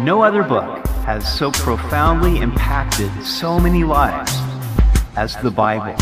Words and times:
No 0.00 0.22
other 0.22 0.44
book 0.44 0.86
has 1.06 1.26
so 1.36 1.50
profoundly 1.50 2.38
impacted 2.38 3.10
so 3.24 3.58
many 3.58 3.82
lives 3.82 4.32
as 5.16 5.34
the 5.38 5.50
Bible. 5.50 5.96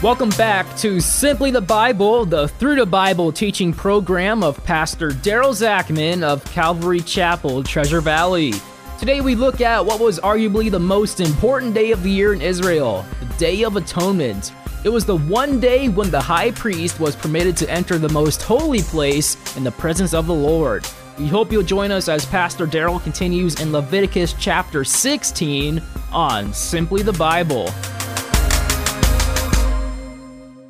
Welcome 0.00 0.28
back 0.30 0.76
to 0.76 1.00
Simply 1.00 1.50
the 1.50 1.60
Bible, 1.60 2.24
the 2.24 2.46
Through 2.46 2.76
the 2.76 2.86
Bible 2.86 3.32
teaching 3.32 3.72
program 3.72 4.44
of 4.44 4.62
Pastor 4.62 5.10
Daryl 5.10 5.52
Zachman 5.52 6.22
of 6.22 6.44
Calvary 6.52 7.00
Chapel, 7.00 7.64
Treasure 7.64 8.00
Valley. 8.00 8.52
Today 9.00 9.20
we 9.20 9.34
look 9.34 9.60
at 9.60 9.84
what 9.84 9.98
was 9.98 10.20
arguably 10.20 10.70
the 10.70 10.78
most 10.78 11.18
important 11.18 11.74
day 11.74 11.90
of 11.90 12.04
the 12.04 12.10
year 12.12 12.32
in 12.32 12.40
Israel, 12.40 13.04
the 13.18 13.34
Day 13.38 13.64
of 13.64 13.74
Atonement. 13.74 14.52
It 14.82 14.88
was 14.88 15.04
the 15.04 15.16
one 15.16 15.60
day 15.60 15.90
when 15.90 16.10
the 16.10 16.22
high 16.22 16.52
priest 16.52 17.00
was 17.00 17.14
permitted 17.14 17.54
to 17.58 17.70
enter 17.70 17.98
the 17.98 18.08
most 18.08 18.40
holy 18.40 18.80
place 18.80 19.36
in 19.54 19.62
the 19.62 19.70
presence 19.70 20.14
of 20.14 20.26
the 20.26 20.32
Lord. 20.32 20.86
We 21.18 21.28
hope 21.28 21.52
you'll 21.52 21.62
join 21.62 21.90
us 21.90 22.08
as 22.08 22.24
Pastor 22.24 22.66
Daryl 22.66 23.02
continues 23.02 23.60
in 23.60 23.72
Leviticus 23.72 24.32
chapter 24.38 24.82
16 24.82 25.82
on 26.12 26.54
Simply 26.54 27.02
the 27.02 27.12
Bible. 27.12 27.66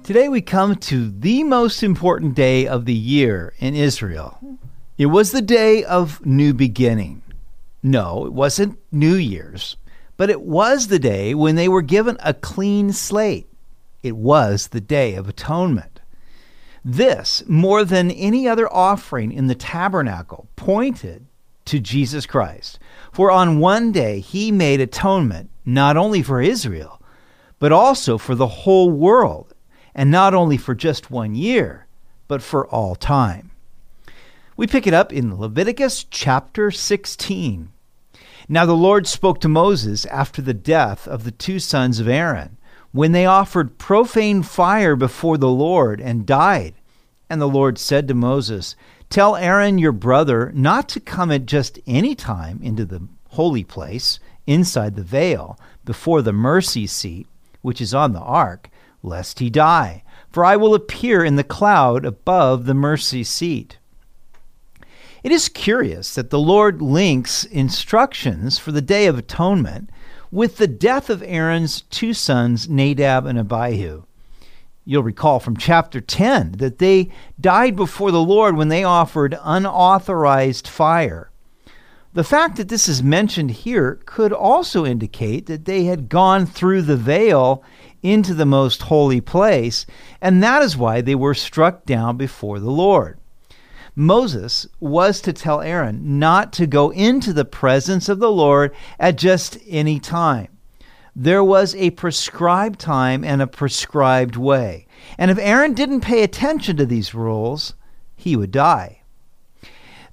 Today 0.02 0.29
we 0.29 0.40
come 0.40 0.74
to 0.74 1.09
the 1.09 1.45
most 1.45 1.84
important 1.84 2.34
day 2.34 2.66
of 2.66 2.87
the 2.87 2.95
year 2.95 3.54
in 3.60 3.77
Israel. 3.77 4.40
It 4.98 5.06
was 5.06 5.30
the 5.30 5.40
day 5.40 5.84
of 5.84 6.27
new 6.27 6.52
beginning. 6.52 7.23
No, 7.80 8.27
it 8.27 8.32
wasn't 8.32 8.77
New 8.90 9.15
Year's, 9.15 9.77
but 10.16 10.30
it 10.30 10.40
was 10.40 10.88
the 10.88 10.98
day 10.98 11.32
when 11.32 11.54
they 11.54 11.68
were 11.68 11.80
given 11.80 12.16
a 12.18 12.34
clean 12.34 12.92
slate. 12.92 13.49
It 14.02 14.16
was 14.16 14.68
the 14.68 14.80
Day 14.80 15.14
of 15.14 15.28
Atonement. 15.28 16.00
This, 16.84 17.42
more 17.46 17.84
than 17.84 18.10
any 18.10 18.48
other 18.48 18.73
offering 18.73 19.32
in 19.32 19.46
the 19.46 19.54
tabernacle, 19.54 20.48
pointed 20.57 21.26
to 21.66 21.79
Jesus 21.79 22.24
Christ. 22.24 22.79
For 23.12 23.30
on 23.30 23.59
one 23.59 23.92
day 23.92 24.20
he 24.20 24.51
made 24.51 24.80
atonement 24.80 25.51
not 25.66 25.96
only 25.96 26.23
for 26.23 26.40
Israel, 26.40 27.01
but 27.59 27.73
also 27.73 28.16
for 28.16 28.34
the 28.34 28.46
whole 28.46 28.90
world, 28.90 29.54
and 29.95 30.10
not 30.10 30.35
only 30.35 30.57
for 30.57 30.74
just 30.74 31.10
one 31.10 31.35
year, 31.35 31.87
but 32.26 32.42
for 32.42 32.66
all 32.68 32.95
time. 32.95 33.51
We 34.57 34.66
pick 34.66 34.87
it 34.87 34.95
up 34.95 35.12
in 35.12 35.38
Leviticus 35.38 36.04
chapter 36.04 36.70
16. 36.70 37.70
Now 38.48 38.66
the 38.66 38.73
Lord 38.73 39.07
spoke 39.07 39.40
to 39.40 39.48
Moses 39.48 40.07
after 40.07 40.40
the 40.40 40.54
death 40.54 41.07
of 41.07 41.24
the 41.24 41.30
two 41.30 41.59
sons 41.59 42.01
of 42.01 42.09
Aaron 42.09 42.57
when 42.93 43.13
they 43.13 43.27
offered 43.27 43.79
profane 43.79 44.43
fire 44.43 44.96
before 44.96 45.38
the 45.38 45.49
Lord 45.49 46.01
and 46.01 46.27
died. 46.27 46.74
And 47.29 47.41
the 47.41 47.49
Lord 47.49 47.79
said 47.79 48.09
to 48.09 48.15
Moses, 48.15 48.74
Tell 49.09 49.37
Aaron 49.37 49.79
your 49.79 49.93
brother 49.93 50.52
not 50.55 50.88
to 50.91 51.01
come 51.01 51.30
at 51.30 51.47
just 51.47 51.79
any 51.87 52.15
time 52.15 52.60
into 52.63 52.85
the 52.85 53.07
holy 53.30 53.65
place 53.65 54.19
inside 54.47 54.97
the 54.97 55.02
veil 55.02 55.59
before 55.85 56.23
the 56.23 56.32
mercy 56.32 56.87
seat, 56.87 57.27
which 57.63 57.80
is 57.80 57.95
on 57.95 58.13
the 58.13 58.21
ark, 58.21 58.69
lest 59.02 59.38
he 59.38 59.51
die. 59.51 60.02
For 60.30 60.45
I 60.45 60.57
will 60.57 60.75
appear 60.75 61.25
in 61.25 61.37
the 61.37 61.45
cloud 61.45 62.04
above 62.04 62.66
the 62.66 62.75
mercy 62.75 63.25
seat. 63.25 63.79
It 65.22 65.32
is 65.32 65.49
curious 65.49 66.15
that 66.15 66.31
the 66.31 66.38
Lord 66.38 66.81
links 66.81 67.44
instructions 67.44 68.59
for 68.59 68.72
the 68.72 68.81
Day 68.81 69.06
of 69.06 69.19
Atonement 69.19 69.91
with 70.31 70.56
the 70.56 70.69
death 70.69 71.10
of 71.10 71.22
Aaron's 71.22 71.82
two 71.82 72.14
sons, 72.14 72.69
Nadab 72.69 73.26
and 73.26 73.38
Abihu. 73.38 74.04
You'll 74.84 75.03
recall 75.03 75.41
from 75.41 75.56
chapter 75.56 76.00
10 76.00 76.53
that 76.53 76.78
they 76.78 77.10
died 77.41 77.76
before 77.76 78.10
the 78.10 78.22
Lord 78.22 78.56
when 78.56 78.69
they 78.69 78.84
offered 78.84 79.38
unauthorized 79.42 80.66
fire. 80.66 81.31
The 82.12 82.25
fact 82.25 82.56
that 82.56 82.69
this 82.69 82.88
is 82.88 83.02
mentioned 83.02 83.52
here 83.52 84.00
could 84.04 84.32
also 84.32 84.84
indicate 84.84 85.46
that 85.46 85.64
they 85.64 85.84
had 85.84 86.08
gone 86.08 86.44
through 86.44 86.82
the 86.82 86.96
veil 86.96 87.62
into 88.02 88.34
the 88.34 88.46
most 88.46 88.82
holy 88.82 89.20
place, 89.20 89.86
and 90.20 90.42
that 90.42 90.62
is 90.62 90.76
why 90.76 91.02
they 91.02 91.14
were 91.14 91.34
struck 91.34 91.84
down 91.84 92.16
before 92.16 92.58
the 92.58 92.70
Lord. 92.70 93.19
Moses 93.94 94.66
was 94.78 95.20
to 95.22 95.32
tell 95.32 95.60
Aaron 95.60 96.18
not 96.18 96.52
to 96.54 96.66
go 96.66 96.90
into 96.90 97.32
the 97.32 97.44
presence 97.44 98.08
of 98.08 98.18
the 98.18 98.30
Lord 98.30 98.74
at 98.98 99.18
just 99.18 99.58
any 99.66 99.98
time. 99.98 100.48
There 101.14 101.42
was 101.42 101.74
a 101.74 101.90
prescribed 101.90 102.78
time 102.78 103.24
and 103.24 103.42
a 103.42 103.46
prescribed 103.46 104.36
way. 104.36 104.86
And 105.18 105.30
if 105.30 105.38
Aaron 105.38 105.74
didn't 105.74 106.02
pay 106.02 106.22
attention 106.22 106.76
to 106.76 106.86
these 106.86 107.14
rules, 107.14 107.74
he 108.16 108.36
would 108.36 108.52
die. 108.52 109.02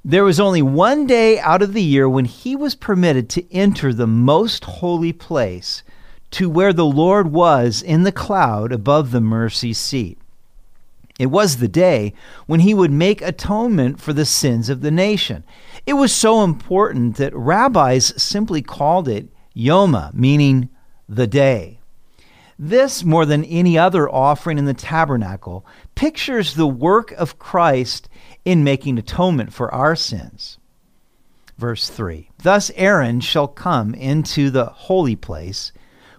There 0.03 0.23
was 0.23 0.39
only 0.39 0.61
one 0.61 1.05
day 1.05 1.37
out 1.39 1.61
of 1.61 1.73
the 1.73 1.83
year 1.83 2.07
when 2.07 2.25
he 2.25 2.55
was 2.55 2.75
permitted 2.75 3.29
to 3.31 3.53
enter 3.53 3.93
the 3.93 4.07
most 4.07 4.63
holy 4.63 5.13
place 5.13 5.83
to 6.31 6.49
where 6.49 6.73
the 6.73 6.85
Lord 6.85 7.31
was 7.31 7.81
in 7.81 8.03
the 8.03 8.11
cloud 8.11 8.71
above 8.71 9.11
the 9.11 9.21
mercy 9.21 9.73
seat. 9.73 10.17
It 11.19 11.27
was 11.27 11.57
the 11.57 11.67
day 11.67 12.13
when 12.45 12.59
he 12.59 12.73
would 12.73 12.91
make 12.91 13.21
atonement 13.21 13.99
for 13.99 14.13
the 14.13 14.25
sins 14.25 14.69
of 14.69 14.81
the 14.81 14.91
nation. 14.91 15.43
It 15.85 15.93
was 15.93 16.13
so 16.13 16.43
important 16.43 17.17
that 17.17 17.35
rabbis 17.35 18.13
simply 18.21 18.61
called 18.61 19.07
it 19.07 19.29
Yoma, 19.55 20.13
meaning 20.13 20.69
the 21.09 21.27
day. 21.27 21.79
This, 22.59 23.03
more 23.03 23.25
than 23.25 23.43
any 23.45 23.77
other 23.77 24.09
offering 24.09 24.57
in 24.57 24.65
the 24.65 24.73
tabernacle, 24.73 25.65
pictures 25.95 26.53
the 26.53 26.67
work 26.67 27.11
of 27.13 27.39
Christ 27.39 28.09
in 28.45 28.63
making 28.63 28.97
atonement 28.97 29.53
for 29.53 29.73
our 29.73 29.95
sins. 29.95 30.57
Verse 31.57 31.89
3 31.89 32.29
Thus 32.41 32.71
Aaron 32.75 33.19
shall 33.19 33.47
come 33.47 33.93
into 33.93 34.49
the 34.49 34.65
holy 34.65 35.15
place 35.15 35.71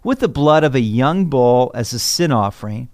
with 0.03 0.20
the 0.20 0.28
blood 0.28 0.64
of 0.64 0.75
a 0.75 0.81
young 0.81 1.26
bull 1.26 1.70
as 1.75 1.92
a 1.92 1.98
sin 1.98 2.32
offering 2.32 2.88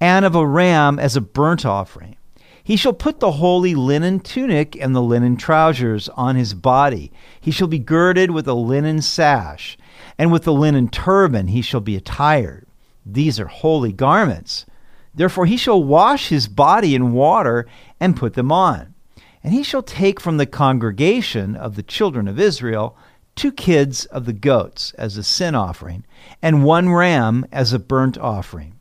and 0.00 0.24
of 0.24 0.34
a 0.34 0.46
ram 0.46 0.98
as 0.98 1.16
a 1.16 1.20
burnt 1.20 1.66
offering. 1.66 2.16
He 2.62 2.76
shall 2.76 2.92
put 2.92 3.20
the 3.20 3.32
holy 3.32 3.74
linen 3.74 4.20
tunic 4.20 4.76
and 4.80 4.94
the 4.94 5.02
linen 5.02 5.36
trousers 5.36 6.08
on 6.10 6.36
his 6.36 6.54
body. 6.54 7.10
He 7.40 7.50
shall 7.50 7.66
be 7.66 7.78
girded 7.78 8.30
with 8.30 8.46
a 8.46 8.54
linen 8.54 9.02
sash, 9.02 9.76
and 10.18 10.30
with 10.30 10.44
the 10.44 10.52
linen 10.52 10.88
turban 10.88 11.48
he 11.48 11.62
shall 11.62 11.80
be 11.80 11.96
attired. 11.96 12.66
These 13.04 13.40
are 13.40 13.46
holy 13.46 13.92
garments. 13.92 14.66
Therefore 15.14 15.46
he 15.46 15.56
shall 15.56 15.82
wash 15.82 16.28
his 16.28 16.48
body 16.48 16.94
in 16.94 17.12
water 17.12 17.66
and 17.98 18.16
put 18.16 18.34
them 18.34 18.52
on. 18.52 18.94
And 19.42 19.52
he 19.52 19.62
shall 19.62 19.82
take 19.82 20.20
from 20.20 20.36
the 20.36 20.46
congregation 20.46 21.56
of 21.56 21.74
the 21.74 21.82
children 21.82 22.28
of 22.28 22.38
Israel 22.38 22.96
two 23.34 23.50
kids 23.50 24.04
of 24.06 24.26
the 24.26 24.32
goats 24.32 24.92
as 24.92 25.16
a 25.16 25.24
sin 25.24 25.54
offering, 25.54 26.04
and 26.42 26.64
one 26.64 26.90
ram 26.90 27.46
as 27.50 27.72
a 27.72 27.78
burnt 27.78 28.18
offering. 28.18 28.74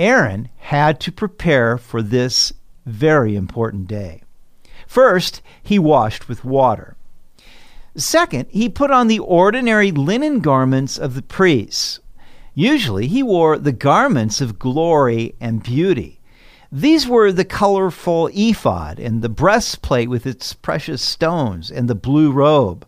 Aaron 0.00 0.48
had 0.56 0.98
to 1.00 1.12
prepare 1.12 1.76
for 1.76 2.00
this 2.00 2.54
very 2.86 3.36
important 3.36 3.86
day. 3.86 4.22
First, 4.86 5.42
he 5.62 5.78
washed 5.78 6.26
with 6.26 6.42
water. 6.42 6.96
Second, 7.94 8.46
he 8.48 8.70
put 8.70 8.90
on 8.90 9.08
the 9.08 9.18
ordinary 9.18 9.92
linen 9.92 10.40
garments 10.40 10.96
of 10.96 11.12
the 11.12 11.20
priests. 11.20 12.00
Usually, 12.54 13.08
he 13.08 13.22
wore 13.22 13.58
the 13.58 13.72
garments 13.72 14.40
of 14.40 14.58
glory 14.58 15.34
and 15.38 15.62
beauty. 15.62 16.18
These 16.72 17.06
were 17.06 17.30
the 17.30 17.44
colorful 17.44 18.30
ephod 18.32 18.98
and 18.98 19.20
the 19.20 19.28
breastplate 19.28 20.08
with 20.08 20.26
its 20.26 20.54
precious 20.54 21.02
stones 21.02 21.70
and 21.70 21.88
the 21.88 21.94
blue 21.94 22.32
robe. 22.32 22.86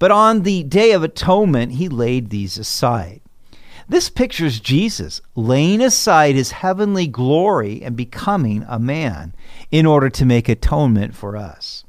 But 0.00 0.10
on 0.10 0.42
the 0.42 0.64
Day 0.64 0.90
of 0.90 1.04
Atonement, 1.04 1.74
he 1.74 1.88
laid 1.88 2.30
these 2.30 2.58
aside. 2.58 3.20
This 3.88 4.08
pictures 4.08 4.60
Jesus 4.60 5.20
laying 5.34 5.80
aside 5.80 6.34
his 6.34 6.52
heavenly 6.52 7.06
glory 7.06 7.82
and 7.82 7.96
becoming 7.96 8.64
a 8.68 8.78
man 8.78 9.34
in 9.70 9.86
order 9.86 10.08
to 10.10 10.24
make 10.24 10.48
atonement 10.48 11.14
for 11.14 11.36
us. 11.36 11.84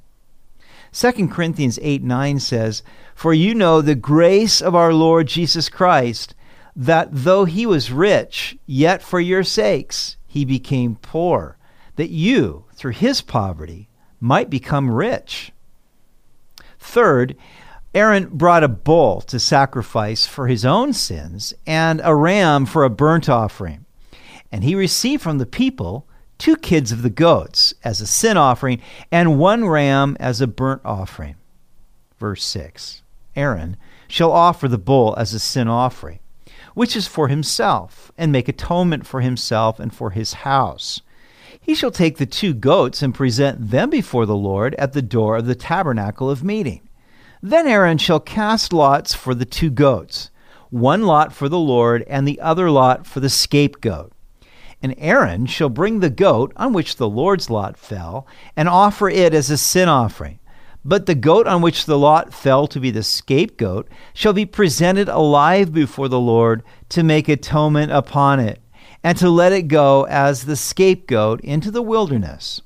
2 0.92 1.28
Corinthians 1.28 1.80
8 1.82 2.04
9 2.04 2.40
says, 2.40 2.84
For 3.16 3.34
you 3.34 3.56
know 3.56 3.82
the 3.82 3.96
grace 3.96 4.62
of 4.62 4.76
our 4.76 4.94
Lord 4.94 5.28
Jesus 5.28 5.70
Christ, 5.70 6.36
that 6.76 7.10
though 7.12 7.46
he 7.46 7.66
was 7.66 7.92
rich, 7.92 8.58
yet 8.66 9.02
for 9.02 9.20
your 9.20 9.44
sakes 9.44 10.18
he 10.28 10.46
became 10.46 10.96
poor, 10.96 11.58
that 11.96 12.10
you, 12.10 12.66
through 12.74 12.94
his 12.94 13.22
poverty, 13.22 13.90
might 14.20 14.50
become 14.50 14.90
rich. 14.90 15.52
Third, 16.80 17.36
Aaron 17.94 18.26
brought 18.26 18.64
a 18.64 18.68
bull 18.68 19.22
to 19.22 19.40
sacrifice 19.40 20.26
for 20.26 20.48
his 20.48 20.66
own 20.66 20.94
sins 20.94 21.54
and 21.68 22.02
a 22.04 22.16
ram 22.16 22.66
for 22.66 22.84
a 22.84 22.90
burnt 22.90 23.30
offering. 23.30 23.86
And 24.52 24.64
he 24.64 24.74
received 24.74 25.22
from 25.22 25.38
the 25.38 25.46
people 25.46 26.08
two 26.40 26.56
kids 26.56 26.92
of 26.92 27.04
the 27.04 27.12
goats 27.12 27.74
as 27.84 28.02
a 28.02 28.08
sin 28.08 28.36
offering 28.36 28.82
and 29.12 29.38
one 29.38 29.66
ram 29.66 30.18
as 30.20 30.42
a 30.42 30.48
burnt 30.48 30.82
offering. 30.84 31.36
Verse 32.18 32.44
6 32.44 33.04
Aaron 33.36 33.78
shall 34.08 34.32
offer 34.32 34.68
the 34.68 34.78
bull 34.80 35.16
as 35.18 35.34
a 35.34 35.40
sin 35.40 35.68
offering, 35.68 36.20
which 36.74 36.96
is 36.96 37.08
for 37.08 37.28
himself, 37.28 38.12
and 38.18 38.32
make 38.32 38.48
atonement 38.48 39.06
for 39.06 39.22
himself 39.22 39.80
and 39.80 39.94
for 39.94 40.12
his 40.12 40.34
house. 40.34 41.02
He 41.62 41.76
shall 41.76 41.92
take 41.92 42.18
the 42.18 42.26
two 42.26 42.54
goats 42.56 43.04
and 43.04 43.14
present 43.14 43.70
them 43.70 43.92
before 43.92 44.26
the 44.26 44.36
Lord 44.36 44.74
at 44.76 44.94
the 44.94 45.02
door 45.02 45.38
of 45.38 45.46
the 45.46 45.56
tabernacle 45.56 46.30
of 46.30 46.44
meeting. 46.44 46.82
Then 47.46 47.68
Aaron 47.68 47.98
shall 47.98 48.22
cast 48.22 48.72
lots 48.72 49.14
for 49.14 49.36
the 49.36 49.44
two 49.44 49.70
goats, 49.70 50.32
one 50.70 51.04
lot 51.04 51.34
for 51.34 51.50
the 51.50 51.60
Lord, 51.60 52.06
and 52.08 52.26
the 52.26 52.40
other 52.40 52.72
lot 52.72 53.06
for 53.06 53.20
the 53.20 53.30
scapegoat. 53.30 54.14
And 54.82 54.96
Aaron 54.98 55.46
shall 55.46 55.68
bring 55.68 56.00
the 56.00 56.10
goat 56.10 56.54
on 56.56 56.72
which 56.72 56.96
the 56.96 57.10
Lord's 57.10 57.50
lot 57.50 57.76
fell, 57.76 58.26
and 58.56 58.70
offer 58.70 59.10
it 59.10 59.34
as 59.34 59.50
a 59.50 59.58
sin 59.58 59.90
offering. 59.90 60.40
But 60.86 61.06
the 61.06 61.16
goat 61.16 61.46
on 61.46 61.62
which 61.62 61.86
the 61.86 62.00
lot 62.00 62.34
fell 62.34 62.66
to 62.68 62.80
be 62.80 62.92
the 62.92 63.04
scapegoat 63.04 63.90
shall 64.14 64.32
be 64.32 64.46
presented 64.46 65.10
alive 65.10 65.74
before 65.74 66.08
the 66.08 66.22
Lord 66.22 66.64
to 66.90 67.04
make 67.04 67.28
atonement 67.28 67.92
upon 67.92 68.40
it 68.40 68.62
and 69.04 69.18
to 69.18 69.30
let 69.30 69.52
it 69.52 69.64
go 69.64 70.06
as 70.06 70.46
the 70.46 70.56
scapegoat 70.56 71.42
into 71.42 71.72
the 71.72 71.82
wilderness. 71.82 72.62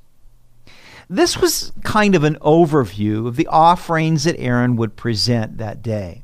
This 1.09 1.37
was 1.37 1.71
kind 1.83 2.15
of 2.15 2.25
an 2.25 2.35
overview 2.41 3.27
of 3.27 3.37
the 3.37 3.47
offerings 3.47 4.25
that 4.25 4.39
Aaron 4.39 4.75
would 4.75 4.97
present 4.97 5.57
that 5.57 5.81
day. 5.81 6.23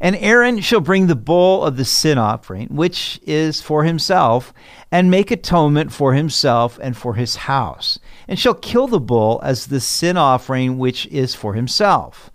And 0.00 0.16
Aaron 0.16 0.60
shall 0.60 0.80
bring 0.80 1.06
the 1.06 1.14
bull 1.14 1.62
of 1.64 1.76
the 1.76 1.84
sin 1.84 2.16
offering, 2.16 2.68
which 2.68 3.20
is 3.26 3.60
for 3.60 3.84
himself, 3.84 4.54
and 4.90 5.10
make 5.10 5.30
atonement 5.30 5.92
for 5.92 6.14
himself 6.14 6.78
and 6.82 6.96
for 6.96 7.14
his 7.14 7.36
house, 7.36 7.98
and 8.26 8.38
shall 8.38 8.54
kill 8.54 8.86
the 8.86 8.98
bull 8.98 9.38
as 9.44 9.66
the 9.66 9.80
sin 9.80 10.16
offering 10.16 10.78
which 10.78 11.06
is 11.06 11.34
for 11.34 11.52
himself. 11.52 12.30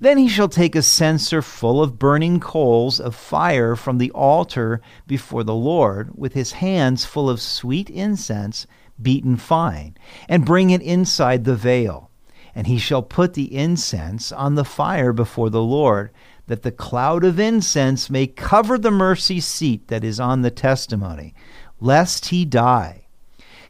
Then 0.00 0.16
he 0.16 0.28
shall 0.28 0.48
take 0.48 0.74
a 0.74 0.82
censer 0.82 1.42
full 1.42 1.82
of 1.82 1.98
burning 1.98 2.40
coals 2.40 2.98
of 2.98 3.14
fire 3.14 3.76
from 3.76 3.98
the 3.98 4.10
altar 4.12 4.80
before 5.06 5.44
the 5.44 5.54
Lord, 5.54 6.12
with 6.16 6.32
his 6.32 6.52
hands 6.52 7.04
full 7.04 7.28
of 7.28 7.42
sweet 7.42 7.90
incense 7.90 8.66
beaten 9.00 9.36
fine, 9.36 9.96
and 10.28 10.44
bring 10.44 10.70
it 10.70 10.82
inside 10.82 11.44
the 11.44 11.56
veil. 11.56 12.10
And 12.54 12.66
he 12.66 12.78
shall 12.78 13.02
put 13.02 13.34
the 13.34 13.54
incense 13.54 14.32
on 14.32 14.54
the 14.54 14.64
fire 14.64 15.12
before 15.12 15.50
the 15.50 15.62
Lord, 15.62 16.10
that 16.46 16.62
the 16.62 16.72
cloud 16.72 17.24
of 17.24 17.38
incense 17.38 18.10
may 18.10 18.26
cover 18.26 18.78
the 18.78 18.90
mercy 18.90 19.40
seat 19.40 19.88
that 19.88 20.02
is 20.02 20.18
on 20.18 20.42
the 20.42 20.50
testimony, 20.50 21.34
lest 21.80 22.26
he 22.26 22.44
die. 22.44 23.06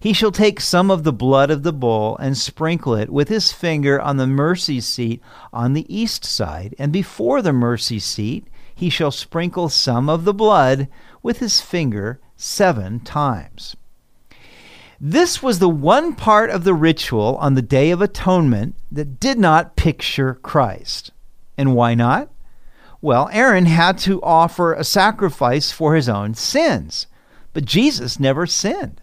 He 0.00 0.12
shall 0.12 0.30
take 0.30 0.60
some 0.60 0.90
of 0.90 1.02
the 1.02 1.12
blood 1.12 1.50
of 1.50 1.64
the 1.64 1.72
bull 1.72 2.16
and 2.18 2.36
sprinkle 2.36 2.94
it 2.94 3.10
with 3.10 3.28
his 3.28 3.52
finger 3.52 4.00
on 4.00 4.16
the 4.16 4.28
mercy 4.28 4.80
seat 4.80 5.20
on 5.52 5.72
the 5.72 5.92
east 5.94 6.24
side, 6.24 6.74
and 6.78 6.92
before 6.92 7.42
the 7.42 7.52
mercy 7.52 7.98
seat 7.98 8.46
he 8.74 8.90
shall 8.90 9.10
sprinkle 9.10 9.68
some 9.68 10.08
of 10.08 10.24
the 10.24 10.32
blood 10.32 10.86
with 11.20 11.40
his 11.40 11.60
finger 11.60 12.20
seven 12.36 13.00
times. 13.00 13.74
This 15.00 15.40
was 15.40 15.60
the 15.60 15.68
one 15.68 16.16
part 16.16 16.50
of 16.50 16.64
the 16.64 16.74
ritual 16.74 17.36
on 17.36 17.54
the 17.54 17.62
Day 17.62 17.92
of 17.92 18.02
Atonement 18.02 18.74
that 18.90 19.20
did 19.20 19.38
not 19.38 19.76
picture 19.76 20.34
Christ. 20.42 21.12
And 21.56 21.76
why 21.76 21.94
not? 21.94 22.30
Well, 23.00 23.28
Aaron 23.32 23.66
had 23.66 23.96
to 23.98 24.20
offer 24.22 24.72
a 24.72 24.82
sacrifice 24.82 25.70
for 25.70 25.94
his 25.94 26.08
own 26.08 26.34
sins, 26.34 27.06
but 27.52 27.64
Jesus 27.64 28.18
never 28.18 28.44
sinned. 28.44 29.00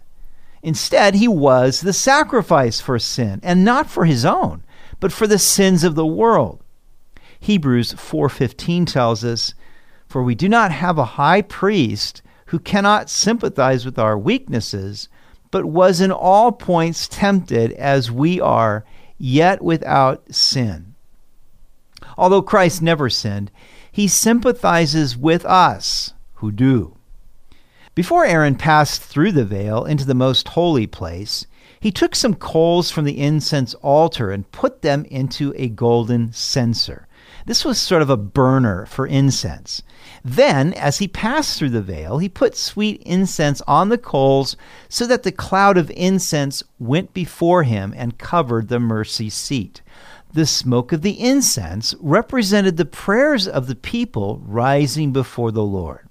Instead, 0.62 1.14
he 1.14 1.28
was 1.28 1.80
the 1.80 1.94
sacrifice 1.94 2.78
for 2.78 2.98
sin, 2.98 3.40
and 3.42 3.64
not 3.64 3.88
for 3.88 4.04
his 4.04 4.24
own, 4.24 4.64
but 5.00 5.12
for 5.12 5.26
the 5.26 5.38
sins 5.38 5.82
of 5.82 5.94
the 5.94 6.04
world. 6.04 6.60
Hebrews 7.40 7.94
4:15 7.94 8.84
tells 8.84 9.24
us, 9.24 9.54
"For 10.06 10.22
we 10.22 10.34
do 10.34 10.48
not 10.48 10.72
have 10.72 10.98
a 10.98 11.16
high 11.16 11.40
priest 11.40 12.20
who 12.46 12.58
cannot 12.58 13.08
sympathize 13.08 13.86
with 13.86 13.98
our 13.98 14.18
weaknesses, 14.18 15.08
but 15.50 15.64
was 15.64 16.00
in 16.00 16.10
all 16.10 16.52
points 16.52 17.08
tempted 17.08 17.72
as 17.72 18.10
we 18.10 18.40
are, 18.40 18.84
yet 19.18 19.62
without 19.62 20.22
sin." 20.34 20.94
Although 22.18 22.42
Christ 22.42 22.82
never 22.82 23.08
sinned, 23.08 23.50
he 23.90 24.08
sympathizes 24.08 25.16
with 25.16 25.44
us 25.44 26.12
who 26.34 26.50
do. 26.50 26.96
Before 27.94 28.26
Aaron 28.26 28.56
passed 28.56 29.00
through 29.00 29.32
the 29.32 29.44
veil 29.44 29.84
into 29.84 30.04
the 30.04 30.14
most 30.14 30.48
holy 30.48 30.86
place, 30.86 31.46
he 31.80 31.90
took 31.90 32.14
some 32.14 32.34
coals 32.34 32.90
from 32.90 33.04
the 33.04 33.18
incense 33.18 33.72
altar 33.74 34.30
and 34.30 34.50
put 34.52 34.82
them 34.82 35.06
into 35.06 35.54
a 35.56 35.68
golden 35.68 36.32
censer. 36.32 37.05
This 37.46 37.64
was 37.64 37.78
sort 37.78 38.02
of 38.02 38.10
a 38.10 38.16
burner 38.16 38.86
for 38.86 39.06
incense. 39.06 39.82
Then, 40.24 40.72
as 40.72 40.98
he 40.98 41.06
passed 41.06 41.56
through 41.56 41.70
the 41.70 41.80
veil, 41.80 42.18
he 42.18 42.28
put 42.28 42.56
sweet 42.56 43.00
incense 43.06 43.62
on 43.68 43.88
the 43.88 43.98
coals 43.98 44.56
so 44.88 45.06
that 45.06 45.22
the 45.22 45.30
cloud 45.30 45.78
of 45.78 45.90
incense 45.92 46.64
went 46.80 47.14
before 47.14 47.62
him 47.62 47.94
and 47.96 48.18
covered 48.18 48.66
the 48.66 48.80
mercy 48.80 49.30
seat. 49.30 49.80
The 50.32 50.44
smoke 50.44 50.90
of 50.90 51.02
the 51.02 51.20
incense 51.20 51.94
represented 52.00 52.76
the 52.76 52.84
prayers 52.84 53.46
of 53.46 53.68
the 53.68 53.76
people 53.76 54.42
rising 54.44 55.12
before 55.12 55.52
the 55.52 55.64
Lord. 55.64 56.05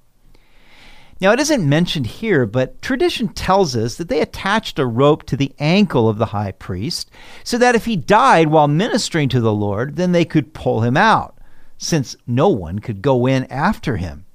Now, 1.21 1.31
it 1.31 1.39
isn't 1.39 1.67
mentioned 1.67 2.07
here, 2.07 2.45
but 2.45 2.81
tradition 2.81 3.29
tells 3.29 3.73
us 3.75 3.95
that 3.95 4.09
they 4.09 4.19
attached 4.19 4.77
a 4.79 4.85
rope 4.85 5.23
to 5.23 5.37
the 5.37 5.53
ankle 5.59 6.09
of 6.09 6.17
the 6.17 6.27
high 6.27 6.51
priest 6.51 7.09
so 7.43 7.57
that 7.57 7.73
if 7.73 7.85
he 7.85 7.95
died 7.95 8.47
while 8.47 8.67
ministering 8.67 9.29
to 9.29 9.39
the 9.39 9.53
Lord, 9.53 9.95
then 9.95 10.11
they 10.11 10.25
could 10.25 10.53
pull 10.53 10.81
him 10.81 10.97
out, 10.97 11.37
since 11.77 12.17
no 12.27 12.49
one 12.49 12.79
could 12.79 13.01
go 13.01 13.27
in 13.27 13.45
after 13.45 13.95
him. 13.95 14.25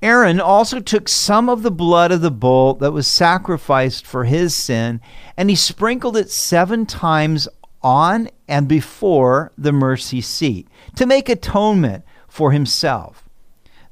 Aaron 0.00 0.38
also 0.38 0.78
took 0.78 1.08
some 1.08 1.48
of 1.48 1.62
the 1.62 1.70
blood 1.70 2.12
of 2.12 2.20
the 2.20 2.30
bull 2.30 2.74
that 2.74 2.92
was 2.92 3.08
sacrificed 3.08 4.06
for 4.06 4.24
his 4.24 4.54
sin, 4.54 5.00
and 5.36 5.50
he 5.50 5.56
sprinkled 5.56 6.16
it 6.16 6.30
seven 6.30 6.86
times 6.86 7.48
on 7.82 8.28
and 8.46 8.68
before 8.68 9.50
the 9.58 9.72
mercy 9.72 10.20
seat 10.20 10.68
to 10.94 11.04
make 11.04 11.28
atonement 11.28 12.04
for 12.28 12.52
himself. 12.52 13.23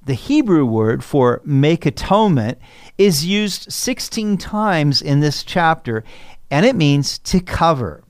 The 0.05 0.15
Hebrew 0.15 0.65
word 0.65 1.05
for 1.05 1.41
make 1.45 1.87
atonement 1.87 2.59
is 2.99 3.25
used 3.25 3.71
16 3.71 4.37
times 4.37 5.01
in 5.01 5.21
this 5.21 5.45
chapter, 5.45 6.03
and 6.51 6.67
it 6.67 6.75
means 6.75 7.19
to 7.21 7.41
cover. 7.41 8.03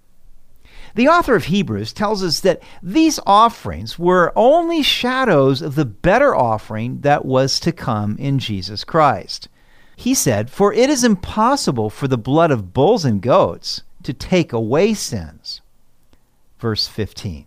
The 0.95 1.09
author 1.09 1.35
of 1.35 1.45
Hebrews 1.45 1.93
tells 1.93 2.25
us 2.25 2.41
that 2.41 2.63
these 2.83 3.21
offerings 3.27 3.99
were 3.99 4.33
only 4.35 4.83
shadows 4.83 5.61
of 5.61 5.75
the 5.75 5.85
better 5.85 6.35
offering 6.35 7.03
that 7.03 7.27
was 7.27 7.61
to 7.61 7.73
come 7.73 8.17
in 8.19 8.39
Jesus 8.39 8.85
Christ. 8.85 9.49
He 9.95 10.15
said, 10.15 10.49
For 10.49 10.73
it 10.73 10.89
is 10.89 11.05
impossible 11.05 11.91
for 11.91 12.09
the 12.09 12.19
blood 12.19 12.51
of 12.51 12.73
bulls 12.73 13.05
and 13.05 13.21
goats 13.21 13.83
to 14.03 14.15
take 14.15 14.53
away 14.55 14.95
sins. 14.95 15.61
Verse 16.59 16.89
15 16.89 17.45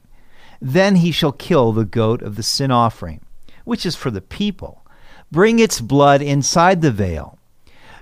Then 0.61 0.97
he 0.97 1.11
shall 1.11 1.31
kill 1.31 1.71
the 1.71 1.85
goat 1.85 2.21
of 2.21 2.35
the 2.35 2.43
sin 2.43 2.69
offering 2.69 3.24
which 3.65 3.85
is 3.85 3.95
for 3.95 4.09
the 4.09 4.21
people. 4.21 4.85
Bring 5.31 5.59
its 5.59 5.81
blood 5.81 6.21
inside 6.21 6.81
the 6.81 6.91
veil. 6.91 7.37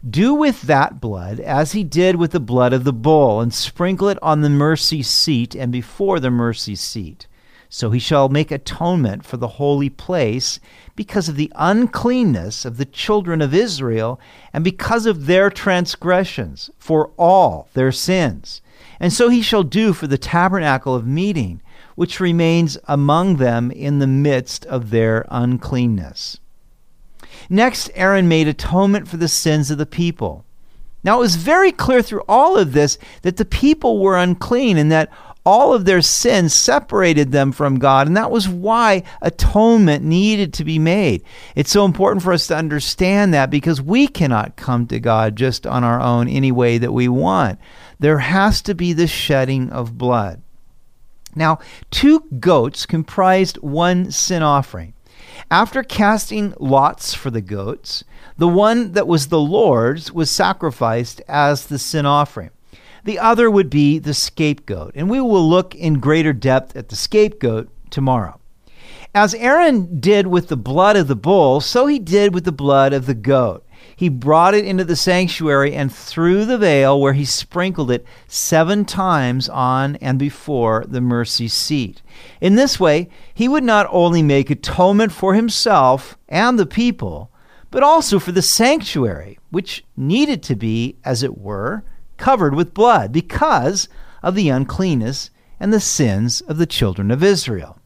Do 0.07 0.33
with 0.33 0.63
that 0.63 0.99
blood 0.99 1.39
as 1.39 1.71
he 1.71 1.83
did 1.83 2.17
with 2.17 2.31
the 2.31 2.39
blood 2.39 2.73
of 2.73 2.83
the 2.83 2.93
bull, 2.93 3.39
and 3.39 3.53
sprinkle 3.53 4.09
it 4.09 4.19
on 4.21 4.41
the 4.41 4.49
mercy 4.49 5.01
seat 5.01 5.55
and 5.55 5.71
before 5.71 6.19
the 6.19 6.29
mercy 6.29 6.75
seat. 6.75 7.25
So 7.69 7.89
he 7.89 7.99
shall 7.99 8.29
make 8.29 8.51
atonement 8.51 9.25
for 9.25 9.37
the 9.37 9.47
holy 9.47 9.89
place 9.89 10.59
because 10.95 11.27
of 11.27 11.37
the 11.37 11.51
uncleanness 11.55 12.65
of 12.65 12.77
the 12.77 12.85
children 12.85 13.41
of 13.41 13.53
Israel 13.53 14.19
and 14.51 14.63
because 14.63 15.07
of 15.07 15.25
their 15.25 15.49
transgressions, 15.49 16.69
for 16.77 17.11
all 17.17 17.69
their 17.73 17.91
sins. 17.91 18.61
And 19.03 19.11
so 19.11 19.27
he 19.27 19.41
shall 19.41 19.63
do 19.63 19.91
for 19.91 20.07
the 20.07 20.17
tabernacle 20.17 20.95
of 20.95 21.05
meeting 21.05 21.61
which 21.95 22.21
remains 22.21 22.77
among 22.85 23.35
them 23.35 23.69
in 23.69 23.99
the 23.99 24.07
midst 24.07 24.65
of 24.67 24.91
their 24.91 25.25
uncleanness. 25.29 26.39
Next, 27.49 27.91
Aaron 27.95 28.29
made 28.29 28.47
atonement 28.47 29.09
for 29.09 29.17
the 29.17 29.27
sins 29.27 29.69
of 29.69 29.77
the 29.77 29.85
people. 29.85 30.45
Now, 31.03 31.17
it 31.17 31.19
was 31.19 31.35
very 31.35 31.73
clear 31.73 32.01
through 32.01 32.23
all 32.29 32.57
of 32.57 32.71
this 32.71 32.97
that 33.23 33.35
the 33.35 33.43
people 33.43 33.99
were 33.99 34.17
unclean 34.17 34.77
and 34.77 34.89
that 34.93 35.11
all 35.45 35.73
of 35.73 35.83
their 35.83 36.01
sins 36.01 36.53
separated 36.53 37.33
them 37.33 37.51
from 37.51 37.79
God, 37.79 38.07
and 38.07 38.15
that 38.15 38.31
was 38.31 38.47
why 38.47 39.03
atonement 39.21 40.05
needed 40.05 40.53
to 40.53 40.63
be 40.63 40.79
made. 40.79 41.21
It's 41.55 41.71
so 41.71 41.83
important 41.83 42.23
for 42.23 42.31
us 42.31 42.47
to 42.47 42.55
understand 42.55 43.33
that 43.33 43.49
because 43.49 43.81
we 43.81 44.07
cannot 44.07 44.55
come 44.55 44.87
to 44.87 45.01
God 45.01 45.35
just 45.35 45.67
on 45.67 45.83
our 45.83 45.99
own 45.99 46.29
any 46.29 46.53
way 46.53 46.77
that 46.77 46.93
we 46.93 47.09
want. 47.09 47.59
There 48.03 48.19
has 48.19 48.61
to 48.63 48.75
be 48.75 48.91
the 48.91 49.07
shedding 49.07 49.69
of 49.69 49.97
blood. 49.97 50.41
Now, 51.35 51.59
two 51.89 52.25
goats 52.37 52.85
comprised 52.85 53.55
one 53.59 54.11
sin 54.11 54.43
offering. 54.43 54.93
After 55.49 55.83
casting 55.83 56.53
lots 56.59 57.13
for 57.13 57.31
the 57.31 57.39
goats, 57.39 58.03
the 58.37 58.49
one 58.49 58.91
that 58.91 59.07
was 59.07 59.27
the 59.27 59.39
Lord's 59.39 60.11
was 60.11 60.29
sacrificed 60.29 61.21
as 61.29 61.67
the 61.67 61.79
sin 61.79 62.05
offering. 62.05 62.49
The 63.05 63.19
other 63.19 63.49
would 63.49 63.69
be 63.69 63.99
the 63.99 64.13
scapegoat, 64.13 64.91
and 64.95 65.09
we 65.09 65.21
will 65.21 65.49
look 65.49 65.73
in 65.73 66.01
greater 66.01 66.33
depth 66.33 66.75
at 66.75 66.89
the 66.89 66.97
scapegoat 66.97 67.69
tomorrow. 67.89 68.37
As 69.15 69.33
Aaron 69.33 70.01
did 70.01 70.27
with 70.27 70.49
the 70.49 70.57
blood 70.57 70.97
of 70.97 71.07
the 71.07 71.15
bull, 71.15 71.61
so 71.61 71.85
he 71.85 71.99
did 71.99 72.33
with 72.33 72.43
the 72.43 72.51
blood 72.51 72.91
of 72.91 73.05
the 73.05 73.13
goat. 73.13 73.62
He 73.95 74.09
brought 74.09 74.53
it 74.53 74.65
into 74.65 74.83
the 74.83 74.95
sanctuary 74.95 75.73
and 75.73 75.93
through 75.93 76.45
the 76.45 76.57
veil 76.57 76.99
where 76.99 77.13
he 77.13 77.25
sprinkled 77.25 77.91
it 77.91 78.05
seven 78.27 78.85
times 78.85 79.49
on 79.49 79.95
and 79.97 80.17
before 80.17 80.85
the 80.87 81.01
mercy 81.01 81.47
seat. 81.47 82.01
In 82.41 82.55
this 82.55 82.79
way, 82.79 83.09
he 83.33 83.47
would 83.47 83.63
not 83.63 83.87
only 83.89 84.23
make 84.23 84.49
atonement 84.49 85.11
for 85.11 85.33
himself 85.33 86.17
and 86.27 86.57
the 86.57 86.65
people, 86.65 87.31
but 87.71 87.83
also 87.83 88.19
for 88.19 88.31
the 88.31 88.41
sanctuary, 88.41 89.39
which 89.49 89.83
needed 89.97 90.43
to 90.43 90.55
be, 90.55 90.95
as 91.03 91.23
it 91.23 91.37
were, 91.37 91.83
covered 92.17 92.55
with 92.55 92.73
blood 92.73 93.11
because 93.11 93.89
of 94.21 94.35
the 94.35 94.49
uncleanness 94.49 95.29
and 95.59 95.73
the 95.73 95.79
sins 95.79 96.41
of 96.41 96.57
the 96.57 96.65
children 96.65 97.09
of 97.09 97.23
Israel. 97.23 97.79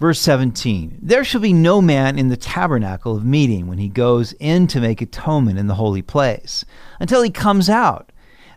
Verse 0.00 0.20
17 0.20 0.98
There 1.00 1.22
shall 1.22 1.40
be 1.40 1.52
no 1.52 1.80
man 1.80 2.18
in 2.18 2.28
the 2.28 2.36
tabernacle 2.36 3.16
of 3.16 3.24
meeting 3.24 3.68
when 3.68 3.78
he 3.78 3.88
goes 3.88 4.32
in 4.34 4.66
to 4.68 4.80
make 4.80 5.00
atonement 5.00 5.58
in 5.58 5.68
the 5.68 5.76
holy 5.76 6.02
place, 6.02 6.64
until 6.98 7.22
he 7.22 7.30
comes 7.30 7.70
out. 7.70 8.10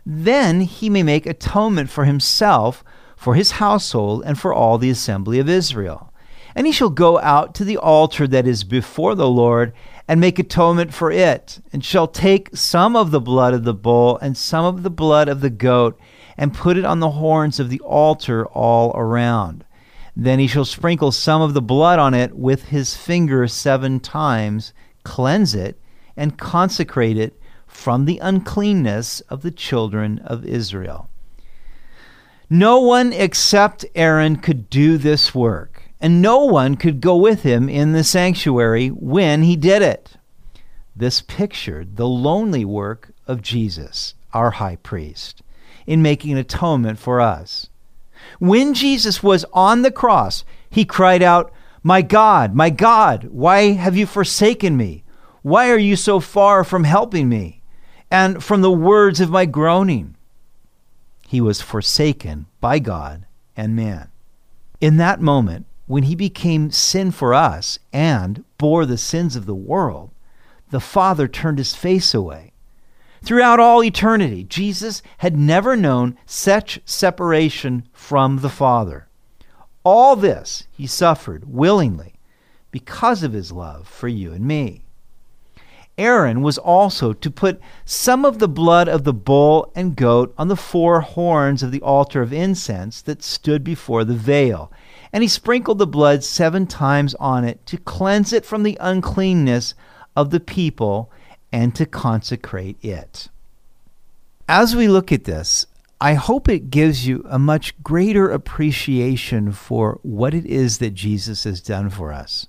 Then 0.04 0.62
he 0.62 0.90
may 0.90 1.02
make 1.04 1.26
atonement 1.26 1.90
for 1.90 2.04
himself, 2.04 2.82
for 3.16 3.34
his 3.34 3.52
household, 3.52 4.22
and 4.26 4.38
for 4.38 4.52
all 4.52 4.78
the 4.78 4.90
assembly 4.90 5.38
of 5.38 5.48
Israel. 5.48 6.12
And 6.56 6.66
he 6.66 6.72
shall 6.72 6.90
go 6.90 7.20
out 7.20 7.54
to 7.56 7.64
the 7.64 7.76
altar 7.76 8.26
that 8.26 8.46
is 8.46 8.64
before 8.64 9.14
the 9.14 9.28
Lord, 9.28 9.72
and 10.08 10.20
make 10.20 10.40
atonement 10.40 10.92
for 10.92 11.12
it, 11.12 11.60
and 11.72 11.84
shall 11.84 12.08
take 12.08 12.56
some 12.56 12.96
of 12.96 13.12
the 13.12 13.20
blood 13.20 13.54
of 13.54 13.62
the 13.62 13.74
bull 13.74 14.18
and 14.18 14.36
some 14.36 14.64
of 14.64 14.82
the 14.82 14.90
blood 14.90 15.28
of 15.28 15.40
the 15.40 15.50
goat, 15.50 16.00
and 16.36 16.54
put 16.54 16.76
it 16.76 16.84
on 16.84 16.98
the 16.98 17.10
horns 17.10 17.60
of 17.60 17.68
the 17.68 17.80
altar 17.80 18.44
all 18.46 18.90
around. 18.96 19.64
Then 20.20 20.40
he 20.40 20.48
shall 20.48 20.64
sprinkle 20.64 21.12
some 21.12 21.40
of 21.40 21.54
the 21.54 21.62
blood 21.62 22.00
on 22.00 22.12
it 22.12 22.36
with 22.36 22.64
his 22.64 22.96
finger 22.96 23.46
seven 23.46 24.00
times, 24.00 24.72
cleanse 25.04 25.54
it, 25.54 25.80
and 26.16 26.36
consecrate 26.36 27.16
it 27.16 27.40
from 27.68 28.04
the 28.04 28.18
uncleanness 28.18 29.20
of 29.20 29.42
the 29.42 29.52
children 29.52 30.18
of 30.24 30.44
Israel. 30.44 31.08
No 32.50 32.80
one 32.80 33.12
except 33.12 33.84
Aaron 33.94 34.36
could 34.36 34.68
do 34.68 34.98
this 34.98 35.36
work, 35.36 35.84
and 36.00 36.20
no 36.20 36.46
one 36.46 36.74
could 36.74 37.00
go 37.00 37.16
with 37.16 37.42
him 37.42 37.68
in 37.68 37.92
the 37.92 38.02
sanctuary 38.02 38.88
when 38.88 39.44
he 39.44 39.54
did 39.54 39.82
it. 39.82 40.16
This 40.96 41.20
pictured 41.20 41.94
the 41.94 42.08
lonely 42.08 42.64
work 42.64 43.12
of 43.28 43.40
Jesus, 43.40 44.14
our 44.34 44.50
high 44.50 44.76
priest, 44.82 45.42
in 45.86 46.02
making 46.02 46.36
atonement 46.36 46.98
for 46.98 47.20
us. 47.20 47.68
When 48.38 48.74
Jesus 48.74 49.22
was 49.22 49.44
on 49.52 49.82
the 49.82 49.90
cross, 49.90 50.44
he 50.70 50.84
cried 50.84 51.22
out, 51.22 51.52
My 51.82 52.02
God, 52.02 52.54
my 52.54 52.70
God, 52.70 53.24
why 53.30 53.72
have 53.72 53.96
you 53.96 54.06
forsaken 54.06 54.76
me? 54.76 55.04
Why 55.42 55.70
are 55.70 55.78
you 55.78 55.96
so 55.96 56.20
far 56.20 56.64
from 56.64 56.84
helping 56.84 57.28
me 57.28 57.62
and 58.10 58.42
from 58.42 58.60
the 58.60 58.70
words 58.70 59.20
of 59.20 59.30
my 59.30 59.46
groaning? 59.46 60.16
He 61.26 61.40
was 61.40 61.60
forsaken 61.60 62.46
by 62.60 62.78
God 62.78 63.26
and 63.56 63.76
man. 63.76 64.10
In 64.80 64.96
that 64.98 65.20
moment, 65.20 65.66
when 65.86 66.04
he 66.04 66.14
became 66.14 66.70
sin 66.70 67.10
for 67.10 67.34
us 67.34 67.78
and 67.92 68.44
bore 68.58 68.86
the 68.86 68.98
sins 68.98 69.36
of 69.36 69.46
the 69.46 69.54
world, 69.54 70.10
the 70.70 70.80
Father 70.80 71.26
turned 71.26 71.58
his 71.58 71.74
face 71.74 72.14
away 72.14 72.47
Throughout 73.22 73.60
all 73.60 73.82
eternity, 73.82 74.44
Jesus 74.44 75.02
had 75.18 75.36
never 75.36 75.76
known 75.76 76.16
such 76.26 76.80
separation 76.84 77.88
from 77.92 78.38
the 78.38 78.48
Father. 78.48 79.08
All 79.84 80.16
this 80.16 80.66
he 80.70 80.86
suffered 80.86 81.52
willingly 81.52 82.14
because 82.70 83.22
of 83.22 83.32
his 83.32 83.52
love 83.52 83.88
for 83.88 84.08
you 84.08 84.32
and 84.32 84.46
me. 84.46 84.82
Aaron 85.98 86.42
was 86.42 86.58
also 86.58 87.12
to 87.12 87.30
put 87.30 87.60
some 87.84 88.24
of 88.24 88.38
the 88.38 88.48
blood 88.48 88.88
of 88.88 89.02
the 89.02 89.12
bull 89.12 89.72
and 89.74 89.96
goat 89.96 90.32
on 90.38 90.46
the 90.46 90.56
four 90.56 91.00
horns 91.00 91.60
of 91.62 91.72
the 91.72 91.82
altar 91.82 92.22
of 92.22 92.32
incense 92.32 93.02
that 93.02 93.22
stood 93.22 93.64
before 93.64 94.04
the 94.04 94.14
veil. 94.14 94.70
And 95.12 95.24
he 95.24 95.28
sprinkled 95.28 95.78
the 95.78 95.88
blood 95.88 96.22
seven 96.22 96.68
times 96.68 97.16
on 97.16 97.44
it 97.44 97.66
to 97.66 97.78
cleanse 97.78 98.32
it 98.32 98.44
from 98.44 98.62
the 98.62 98.78
uncleanness 98.80 99.74
of 100.14 100.30
the 100.30 100.40
people 100.40 101.10
and 101.52 101.74
to 101.74 101.86
consecrate 101.86 102.82
it. 102.84 103.28
As 104.48 104.74
we 104.74 104.88
look 104.88 105.12
at 105.12 105.24
this, 105.24 105.66
I 106.00 106.14
hope 106.14 106.48
it 106.48 106.70
gives 106.70 107.06
you 107.08 107.24
a 107.28 107.38
much 107.38 107.80
greater 107.82 108.30
appreciation 108.30 109.50
for 109.50 109.98
what 110.02 110.32
it 110.32 110.46
is 110.46 110.78
that 110.78 110.94
Jesus 110.94 111.44
has 111.44 111.60
done 111.60 111.90
for 111.90 112.12
us. 112.12 112.46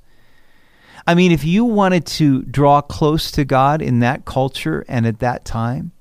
I 1.07 1.15
mean, 1.15 1.31
if 1.31 1.43
you 1.43 1.65
wanted 1.65 2.05
to 2.07 2.43
draw 2.43 2.81
close 2.81 3.31
to 3.31 3.45
God 3.45 3.81
in 3.81 3.99
that 3.99 4.25
culture 4.25 4.85
and 4.87 5.07
at 5.07 5.19
that 5.19 5.45
time, 5.45 5.91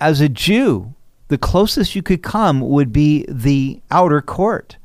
as 0.00 0.20
a 0.20 0.28
Jew, 0.28 0.94
the 1.28 1.38
closest 1.38 1.94
you 1.94 2.02
could 2.02 2.22
come 2.22 2.60
would 2.60 2.92
be 2.92 3.24
the 3.28 3.80
outer 3.90 4.20
court. 4.20 4.77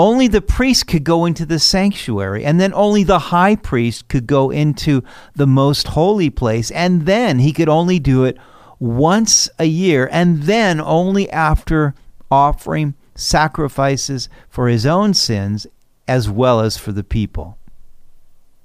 Only 0.00 0.28
the 0.28 0.40
priest 0.40 0.86
could 0.86 1.04
go 1.04 1.26
into 1.26 1.44
the 1.44 1.58
sanctuary, 1.58 2.42
and 2.42 2.58
then 2.58 2.72
only 2.72 3.04
the 3.04 3.18
high 3.18 3.54
priest 3.54 4.08
could 4.08 4.26
go 4.26 4.48
into 4.48 5.04
the 5.34 5.46
most 5.46 5.88
holy 5.88 6.30
place, 6.30 6.70
and 6.70 7.04
then 7.04 7.40
he 7.40 7.52
could 7.52 7.68
only 7.68 7.98
do 7.98 8.24
it 8.24 8.38
once 8.78 9.50
a 9.58 9.66
year, 9.66 10.08
and 10.10 10.44
then 10.44 10.80
only 10.80 11.30
after 11.30 11.94
offering 12.30 12.94
sacrifices 13.14 14.30
for 14.48 14.68
his 14.68 14.86
own 14.86 15.12
sins 15.12 15.66
as 16.08 16.30
well 16.30 16.60
as 16.60 16.78
for 16.78 16.92
the 16.92 17.04
people. 17.04 17.58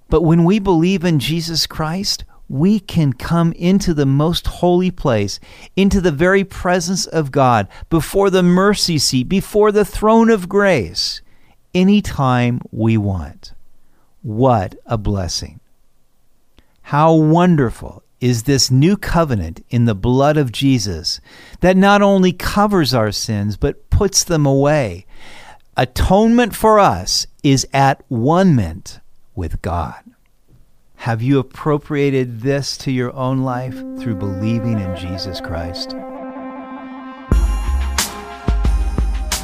But 0.07 0.21
when 0.21 0.45
we 0.45 0.57
believe 0.57 1.03
in 1.03 1.19
Jesus 1.19 1.67
Christ, 1.67 2.23
we 2.47 2.79
can 2.79 3.11
come 3.11 3.51
into 3.57 3.93
the 3.93 4.05
most 4.05 4.47
holy 4.47 4.89
place, 4.89 5.41
into 5.75 5.99
the 5.99 6.13
very 6.13 6.45
presence 6.45 7.05
of 7.05 7.33
God, 7.33 7.67
before 7.89 8.29
the 8.29 8.41
mercy 8.41 8.97
seat, 8.97 9.27
before 9.27 9.73
the 9.73 9.83
throne 9.83 10.29
of 10.29 10.47
grace, 10.47 11.19
anytime 11.75 12.61
we 12.71 12.97
want. 12.97 13.53
What 14.23 14.75
a 14.87 14.97
blessing! 14.97 15.59
How 16.81 17.13
wonderful 17.13 18.03
is 18.21 18.43
this 18.43 18.71
new 18.71 18.97
covenant 18.97 19.63
in 19.69 19.85
the 19.85 19.93
blood 19.93 20.37
of 20.37 20.51
Jesus 20.51 21.19
that 21.59 21.77
not 21.77 22.01
only 22.01 22.31
covers 22.33 22.93
our 22.93 23.11
sins, 23.11 23.57
but 23.57 23.89
puts 23.89 24.23
them 24.23 24.45
away. 24.45 25.05
Atonement 25.77 26.55
for 26.55 26.79
us 26.79 27.27
is 27.43 27.67
at 27.73 28.03
one 28.07 28.55
ment 28.55 28.99
with 29.35 29.61
God. 29.61 30.01
Have 30.95 31.21
you 31.21 31.37
appropriated 31.37 32.41
this 32.41 32.77
to 32.77 32.91
your 32.91 33.13
own 33.13 33.43
life 33.43 33.77
through 33.99 34.15
believing 34.15 34.79
in 34.79 34.95
Jesus 34.95 35.41
Christ? 35.41 35.93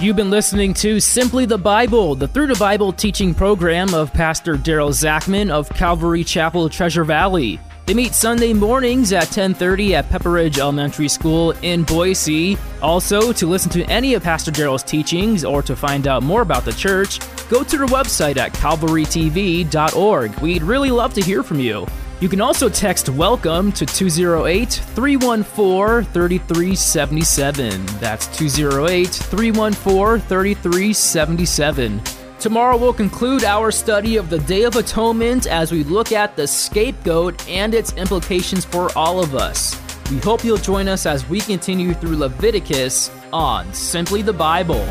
You've 0.02 0.16
been 0.16 0.32
listening 0.32 0.74
to 0.76 1.00
Simply 1.00 1.46
the 1.46 1.60
Bible, 1.60 2.16
the 2.16 2.28
Through 2.28 2.48
the 2.48 2.56
Bible 2.56 2.92
teaching 2.92 3.36
program 3.36 3.94
of 3.94 4.12
Pastor 4.12 4.56
Daryl 4.56 4.90
Zachman 4.90 5.52
of 5.52 5.70
Calvary 5.70 6.24
Chapel, 6.24 6.70
Treasure 6.70 7.04
Valley. 7.04 7.60
They 7.86 7.94
meet 7.94 8.16
Sunday 8.16 8.52
mornings 8.52 9.14
at 9.14 9.28
10:30 9.28 9.94
at 9.94 10.10
Pepper 10.10 10.32
Ridge 10.32 10.58
Elementary 10.58 11.08
School 11.08 11.52
in 11.62 11.84
Boise. 11.84 12.58
Also, 12.82 13.32
to 13.32 13.46
listen 13.46 13.70
to 13.74 13.84
any 13.92 14.16
of 14.16 14.24
Pastor 14.24 14.50
Daryl's 14.50 14.82
teachings 14.82 15.46
or 15.46 15.62
to 15.62 15.76
find 15.76 16.08
out 16.08 16.24
more 16.24 16.42
about 16.42 16.66
the 16.66 16.74
church, 16.74 17.20
go 17.48 17.64
to 17.64 17.78
their 17.78 17.86
website 17.86 18.38
at 18.38 18.54
calvarytv.org. 18.54 20.40
We'd 20.40 20.64
really 20.64 20.90
love 20.90 21.14
to 21.14 21.22
hear 21.22 21.44
from 21.44 21.60
you. 21.60 21.86
You 22.22 22.30
can 22.30 22.40
also 22.40 22.70
text 22.70 23.08
WELCOME 23.08 23.74
to 23.74 23.84
208 23.84 24.70
314 24.70 26.14
3377. 26.14 27.86
That's 28.00 28.28
208 28.38 29.08
314 29.08 30.28
3377. 30.28 32.02
Tomorrow 32.38 32.78
we'll 32.78 32.94
conclude 32.94 33.44
our 33.44 33.72
study 33.72 34.18
of 34.18 34.30
the 34.30 34.38
Day 34.38 34.66
of 34.66 34.76
Atonement 34.76 35.48
as 35.48 35.72
we 35.72 35.84
look 35.84 36.12
at 36.12 36.36
the 36.36 36.46
scapegoat 36.46 37.48
and 37.50 37.74
its 37.74 37.94
implications 37.94 38.66
for 38.66 38.96
all 38.96 39.20
of 39.20 39.34
us. 39.34 39.76
We 40.12 40.20
hope 40.20 40.44
you'll 40.44 40.58
join 40.58 40.88
us 40.88 41.08
as 41.08 41.28
we 41.28 41.40
continue 41.40 41.96
through 41.96 42.18
Leviticus 42.18 43.10
on 43.34 43.74
Simply 43.74 44.22
the 44.22 44.34
Bible. 44.34 44.88